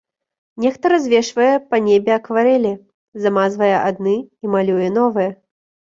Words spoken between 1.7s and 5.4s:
небе акварэлі, замазвае адны і малюе новыя.